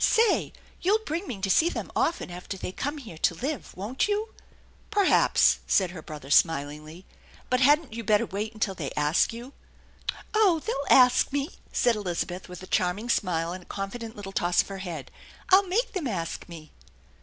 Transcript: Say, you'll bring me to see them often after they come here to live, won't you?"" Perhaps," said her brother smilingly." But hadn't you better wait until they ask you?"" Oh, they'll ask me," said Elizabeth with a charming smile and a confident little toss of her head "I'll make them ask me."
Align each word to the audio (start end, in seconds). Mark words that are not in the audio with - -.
Say, 0.03 0.51
you'll 0.81 1.05
bring 1.05 1.27
me 1.27 1.39
to 1.41 1.49
see 1.51 1.69
them 1.69 1.91
often 1.95 2.31
after 2.31 2.57
they 2.57 2.71
come 2.71 2.97
here 2.97 3.19
to 3.19 3.35
live, 3.35 3.77
won't 3.77 4.07
you?"" 4.07 4.33
Perhaps," 4.89 5.59
said 5.67 5.91
her 5.91 6.01
brother 6.01 6.31
smilingly." 6.31 7.05
But 7.51 7.59
hadn't 7.59 7.93
you 7.93 8.03
better 8.03 8.25
wait 8.25 8.51
until 8.51 8.73
they 8.73 8.89
ask 8.97 9.31
you?"" 9.31 9.53
Oh, 10.33 10.59
they'll 10.65 10.97
ask 10.97 11.31
me," 11.31 11.51
said 11.71 11.95
Elizabeth 11.95 12.49
with 12.49 12.63
a 12.63 12.65
charming 12.65 13.09
smile 13.11 13.53
and 13.53 13.61
a 13.61 13.65
confident 13.67 14.15
little 14.15 14.31
toss 14.31 14.63
of 14.63 14.69
her 14.69 14.79
head 14.79 15.11
"I'll 15.51 15.67
make 15.67 15.93
them 15.93 16.07
ask 16.07 16.49
me." 16.49 16.71